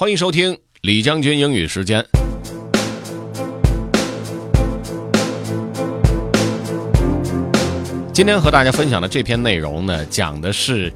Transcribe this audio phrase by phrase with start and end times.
[0.00, 2.06] 欢迎收听李将军英语时间。
[8.12, 10.92] 今天和大家分享的这篇内容呢，讲的是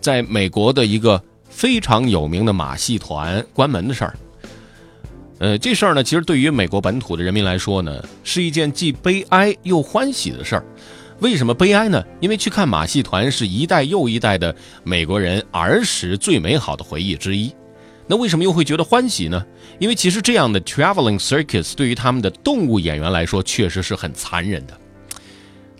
[0.00, 4.16] 在美国的一个非常有名的马戏团关门的事儿。
[5.40, 10.64] 呃，这事儿呢，其实对于美国本土的人民来说呢，是一件既悲哀又欢喜的事儿。
[11.18, 12.02] 为什么悲哀呢？
[12.18, 17.52] 因为去看马戏团是一代又一代的美国人儿时最美好的回忆之一。
[18.08, 19.44] 那为什么又会觉得欢喜呢？
[19.78, 24.78] 因为其实这样的 traveling circus 对于他们的动物演员来说，确实是很残忍的。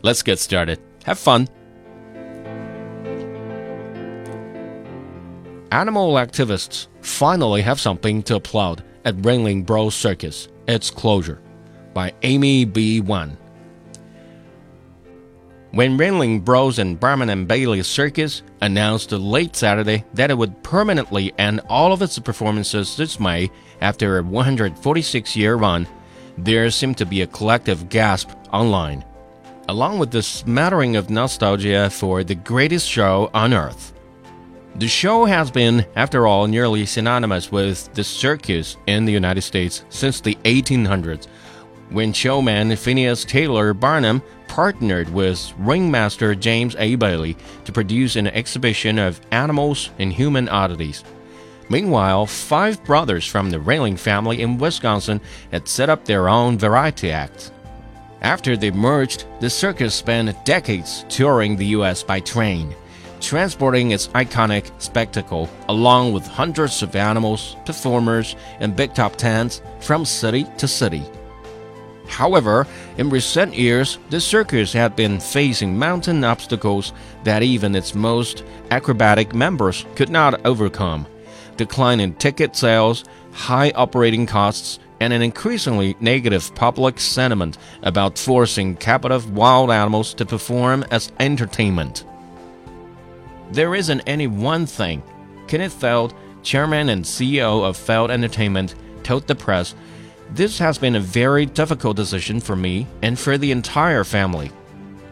[0.02, 0.78] Let's get started.
[1.05, 1.46] Have fun.
[5.70, 11.38] Animal activists finally have something to applaud at Ringling Bros Circus, its closure,
[11.95, 13.00] by Amy B.
[13.00, 13.30] Wang.
[15.70, 21.34] When Ringling Bros and Barnum and Bailey Circus announced late Saturday that it would permanently
[21.38, 23.50] end all of its performances this May
[23.82, 25.86] after a 146 year run,
[26.38, 29.05] there seemed to be a collective gasp online,
[29.69, 33.92] along with the smattering of nostalgia for the greatest show on earth.
[34.77, 39.84] The show has been, after all, nearly synonymous with the circus in the United States
[39.91, 41.27] since the 1800s
[41.91, 46.97] when showman Phineas Taylor Barnum partnered with ringmaster James A.
[46.97, 51.05] Bailey to produce an exhibition of animals and human oddities.
[51.69, 55.20] Meanwhile, five brothers from the Ringling family in Wisconsin
[55.53, 57.53] had set up their own variety act.
[58.23, 62.02] After they merged, the circus spent decades touring the U.S.
[62.02, 62.75] by train,
[63.20, 70.05] transporting its iconic spectacle along with hundreds of animals, performers, and big top tents from
[70.05, 71.05] city to city.
[72.09, 76.92] However, in recent years, the circus had been facing mountain obstacles
[77.25, 81.06] that even its most acrobatic members could not overcome
[81.59, 88.75] decline in ticket sales, high operating costs, and an increasingly negative public sentiment about forcing
[88.77, 92.05] captive wild animals to perform as entertainment.
[93.51, 95.02] There isn't any one thing,
[95.47, 99.74] Kenneth Feld, chairman and CEO of Feld Entertainment, told the press
[100.34, 104.50] this has been a very difficult decision for me and for the entire family.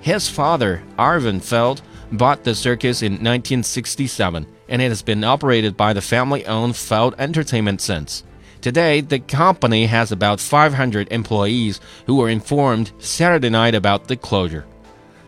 [0.01, 1.83] His father, Irvin Feld,
[2.13, 7.15] bought the circus in 1967 and it has been operated by the family owned Feld
[7.19, 8.25] Entertainment since.
[8.61, 14.67] Today, the company has about 500 employees who were informed Saturday night about the closure.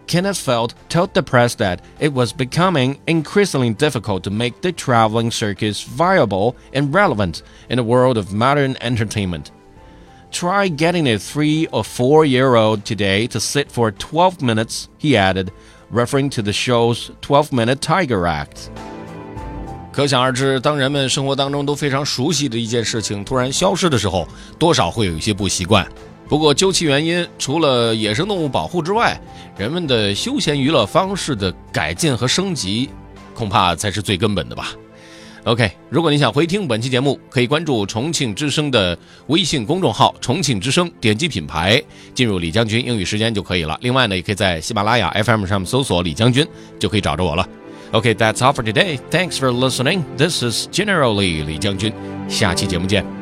[0.06, 5.30] Kenneth Feld told the press that it was becoming increasingly difficult to make the traveling
[5.30, 9.50] circus viable and relevant in the world of modern entertainment.
[10.30, 15.16] Try getting a three or four year old today to sit for 12 minutes, he
[15.16, 15.48] added,
[15.90, 18.68] referring to the show's 12 minute Tiger Act.
[19.90, 24.28] 可想而知，当人们生活当中都非常熟悉的一件事情突然消失的时候，
[24.58, 25.84] 多少会有一些不习惯。
[26.28, 29.18] 不过，究其原因，除了野生动物保护之外，
[29.56, 32.90] 人们的休闲娱乐方式的改进和升级，
[33.34, 34.68] 恐怕才是最根本的吧。
[35.48, 38.96] OK，如果你想回听本期节目，可以关注重庆之声的
[39.28, 41.82] 微信公众号“重庆之声”，点击品牌
[42.12, 43.78] 进入李将军英语时间就可以了。
[43.80, 46.46] 另外呢，也可以在喜马拉雅 FM 上面搜索“李将军”，
[46.78, 47.48] 就可以找着我了。
[47.92, 48.98] OK，that's all for today.
[49.10, 50.02] Thanks for listening.
[50.18, 51.94] This is generally 李将军，
[52.28, 53.17] 下期节目见。